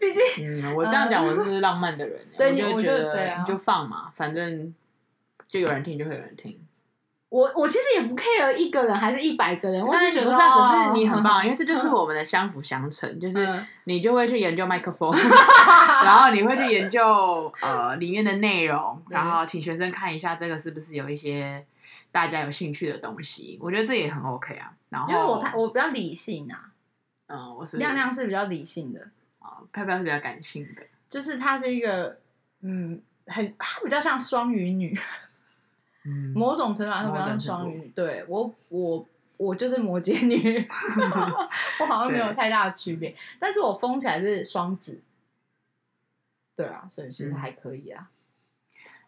[0.00, 2.20] 毕竟，嗯，我这样讲，我是不是浪漫的人？
[2.36, 4.74] 对，你就觉得你就放嘛，反正
[5.46, 6.60] 就有人听，就会有人听。
[7.28, 13.46] 我我其实也不 care 一个人还是一百个人，我是觉得，可是你很棒， 因为这就是我们的相辅相成，就是
[13.84, 15.12] 你就会去研究麦克风，
[16.04, 21.64] 然后你会去研究呃里面的内容，然后请学生看一下这个是不是有一些。
[22.10, 24.72] 大家有兴趣的东西，我觉得这也很 OK 啊。
[24.88, 26.70] 然后，因为我太我比较理性啊，
[27.26, 29.00] 嗯，我是亮亮是比较理性的
[29.38, 32.18] 啊，飘飘是比较感性的，就是她是一个
[32.62, 34.98] 嗯，很她比较像双鱼女，
[36.08, 37.92] 嗯，某种程度来说比较像双鱼。
[37.94, 40.66] 对我我我就是摩羯女，
[41.80, 45.00] 我好像没有太大的区别，但是我疯起来是双子，
[46.56, 48.08] 对啊，所以其实还可以啊。
[48.12, 48.14] 嗯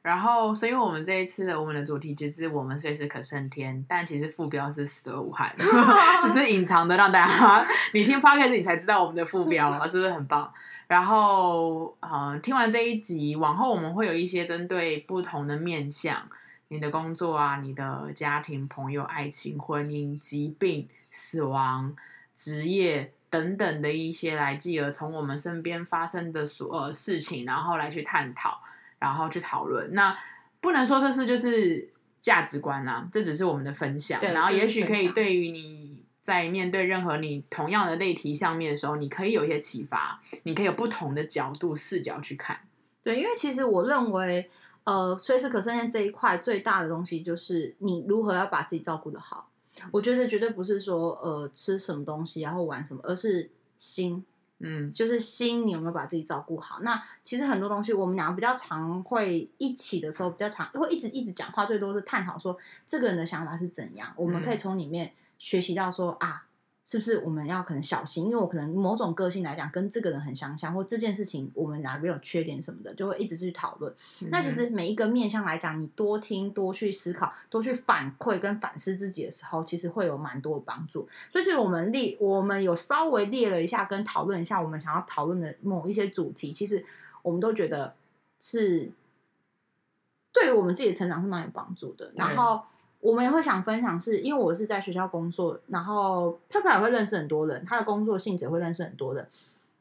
[0.02, 5.54] 然后，所以我们这一次的我们的主题其实我们随时可胜天，但其实副标是死而无憾，
[6.24, 10.50] 只是隐藏的让大家 你听 podcast 你才知道我们的副标，是不是很棒？
[10.86, 16.26] 然后，呃，听完这一集，往后我们会有一些针对不同的面向，
[16.70, 21.94] 你的工作啊，你的家庭、朋友、爱情、婚姻、疾病、死亡、
[22.34, 28.58] 职业等等的一些来继而从我们身边发生的所呃事情，然后来去探讨。
[29.00, 30.14] 然后去讨论，那
[30.60, 34.20] 不能说这是就是价值观啊，这只是我们的分享。
[34.20, 42.60] 对然后也许可以对于你在面对任何你同样的类题上面的时候，你可以有一些启发，你可以有不同的角度视角去看。
[43.02, 44.50] 对，因为其实我认为，
[44.84, 49.48] 呃，随时可胜天这一块最大的东西就是你如何要把自己照顾的好。
[49.92, 54.24] 我觉得绝对不是说呃吃什么东西然后玩什么，而是心。
[54.62, 56.80] 嗯，就是心，你有没有把自己照顾好？
[56.80, 66.46] 那其实很多东西，我们两个比较常会一起的时候，比较常会一直一直讲话，最多是探讨说这个人的想法是怎样，我们可以从里面学习到说啊。
[66.90, 68.24] 是不是我们要可能小心？
[68.24, 73.94] 因为我可能某种个性来讲跟这个人很相像，或这件事情我们哪边有缺点什么的，就会一直去讨论。
[74.22, 81.08] 嗯、那其实每一个面向来讲，你多听、多去思考、多去反馈跟反思自己的时候，其实会有蛮多的帮助。
[81.30, 86.84] 所以，其实我们列，我们有稍微列了一下，跟讨论一下我们想要讨论的某一些主题，其实
[87.22, 87.94] 我们都觉得
[88.40, 88.90] 是
[90.32, 92.10] 对于我们自己的成长是蛮有帮助的。
[92.16, 92.62] 然后。
[93.00, 99.26] 我们也会想分享是，是因为我是在学校工作，然后票票也会认识很多人，他的工作性质会认识很多人。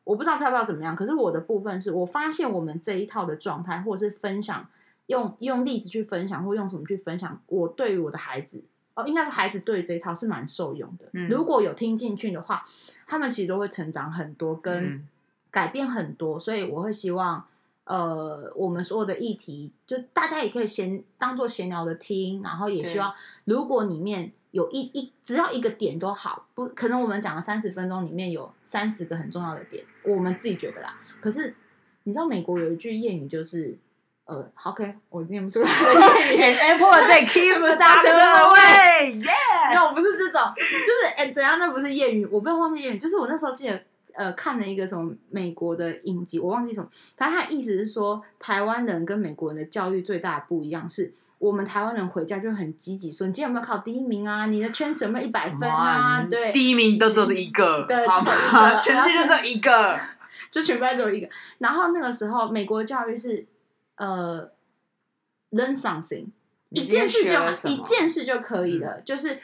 [0.06, 4.66] 我不知道票票怎么样，可是我的部分是我发现我们这一套的状态，或者是分享
[5.08, 8.64] 用用例子去分享，或用什么去分享，我对于我的孩子
[8.96, 11.08] 哦，应该是孩子对于这一套是蛮受用的。
[11.12, 12.66] 嗯，如果有听进去的话，
[13.06, 15.06] 他们其实都会成长很多，跟
[15.52, 17.46] 改变很多，所以我会希望。
[17.90, 23.12] 呃，我们所有的议题，就大家也可以闲当做闲聊的听，然后也希望，
[23.46, 31.00] 如果里面有一一只要一个点都好，不可能我们讲了三十分钟，里面有三十个很重要的点，我们自己觉得啦。
[31.20, 31.56] 可是
[32.04, 33.76] 你知道美国有一句谚语，就是
[34.26, 41.58] 呃，OK，我念不出来的谚语， Apple that keeps the doctor away，Yeah，那我不是这种，就是哎，怎样？
[41.58, 43.84] 那不是谚语，我不要忘记谚语，就是我那时候记得。
[44.16, 46.90] 呃，看了一个什么美国的影集，我忘记什么。
[47.16, 54.46] 反正他的意思是说，台湾人跟美国人的教育最大的不一样是，我们台湾人回家就很积极，说你今天有没有考第一名啊？
[54.48, 56.26] 你的圈子有没有一百分啊？
[56.30, 58.78] 对，第一名都只有一个，对，好吗？
[58.80, 60.00] 全世界就只有一个，
[60.52, 61.30] 就全班只有一个。
[61.60, 63.46] 然后那个时候，美国的教育是
[63.96, 64.50] 呃
[65.52, 66.26] ，learn something，
[66.72, 69.40] 一件事就一件事就可以了，嗯、就是。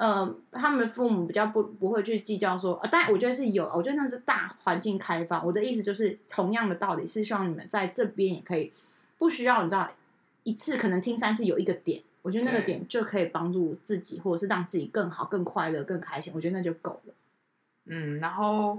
[0.00, 5.44] 呃，他们的父母比较不不会去计较说，呃，但我觉得是有，我觉得那是大环境开放。
[5.44, 8.72] 我的意思就是，同样的道理是希望你们在这边也可以，
[9.18, 9.90] 不需要你知道
[10.42, 16.32] 一次可能听三次有一个点，我觉得那个点就可以帮助自己，或者是让自己更好、更快乐、更开心。
[16.34, 17.12] 我觉得那就够了。
[17.84, 18.78] 嗯，然后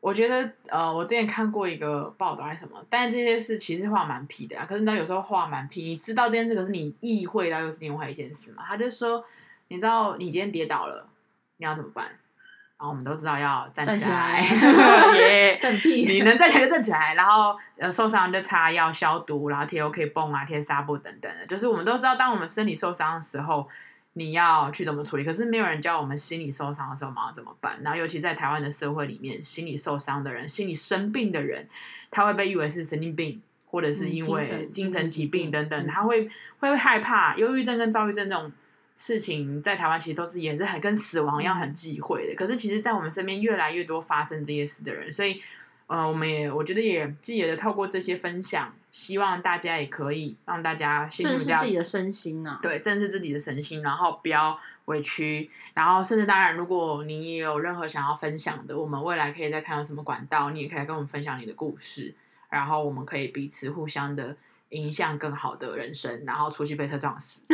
[0.00, 4.66] 我觉得呃，我之前看过一个报道还是什么，但是这些事其实话蛮皮的啊。
[4.66, 8.62] 可是你知道，有时候话蛮皮，你知道这件事，可是你意会到又是另外一件事嘛？
[8.66, 9.24] 他就说。
[9.72, 11.08] 你知道你今天跌倒了，
[11.56, 12.04] 你要怎么办？
[12.04, 14.38] 然后我们都知道要站起来，
[15.16, 15.58] 耶！
[16.06, 21.46] 你能站起来就站起来，然后呃受伤就擦药消毒，然后贴 OK 绷啊，贴纱布等等的。
[21.46, 23.66] 就是我们都知道，当我们身体受伤的时候，
[24.12, 25.24] 你要去怎么处理。
[25.24, 27.78] 可是没有人教我们心理受伤的时候我们要怎么办。
[27.82, 31.66] 然后尤其在台湾的社会里面，心理受伤的人、心理生病的人，
[32.10, 37.34] 他会被誉为是神经病，或者是因为精神疾病等等，他会会害怕。
[37.36, 38.52] 忧郁症跟躁郁症这种
[38.94, 42.34] 事情，在台湾其实都是也是很跟死亡一样很忌讳的。
[42.34, 45.42] 可是其实，在我们身边越来越多发生这些事的人，所以。
[45.88, 62.14] 呃，我们也我觉得也记得透过这些分享，希望大家也可以让大家正视自己的身心啊，对，正视自己的身心，然后不要委屈，然后甚至当然，如果您也有任何想要分享的，我们未来可以再看有什么管道，你也可以跟我们分享你的故事，
[62.48, 64.34] 然后我们可以彼此互相的
[64.70, 67.42] 影响更好的人生，然后出去被车撞死。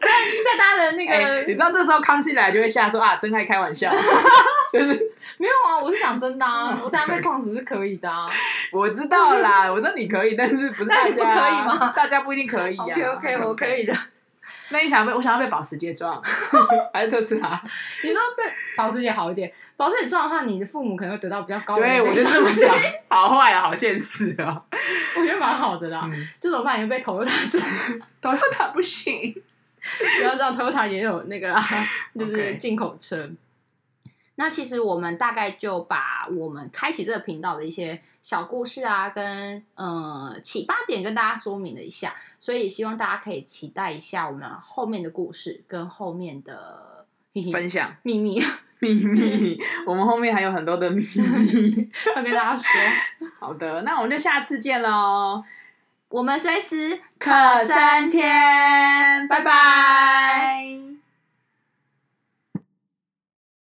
[0.00, 3.90] 在在大家的那个、欸，你知道这时候康熙来就会吓说啊，真爱开玩笑，
[4.72, 4.86] 就是
[5.38, 8.26] 没有啊，我是讲真的啊， 我当然被撞死是可以的啊。
[8.72, 11.92] 我知道啦，我知道你可以，但是不是大家 不可以吗？
[11.94, 12.84] 大家不一定可以啊。
[12.84, 13.94] OK OK，我可以的。
[14.72, 16.20] 那你想要被我想要被保时捷撞，
[16.94, 17.60] 还是特斯拉？
[18.04, 18.44] 你说被
[18.76, 21.82] 保时捷好一点，保时捷撞的话，你的父母可能会得到比较高的。
[21.82, 22.72] 对，我就这么想，
[23.10, 24.62] 好坏啊，好现实啊。
[25.16, 26.08] 我觉得蛮好的啦，
[26.40, 27.50] 这种办法被 Toyota
[28.20, 29.34] 撞不行。
[30.18, 31.62] 不要知道，Toyota 也有那个啦，
[32.18, 33.30] 就是进口车。
[34.36, 47.04] 那其实我们大概就把我们开启这个频道的一些小故事啊，跟呃启发点跟大家说明了一下，所以希望大家可以期待一下我们后面的故事跟后面的
[47.52, 48.42] 分享秘密
[48.80, 49.58] 秘密。
[49.86, 52.70] 我们后面还有很多的秘密要跟大家说。
[53.38, 55.44] 好的，那我们就下次见喽。
[56.10, 57.30] 我们随时可
[57.64, 60.89] 升天，拜拜。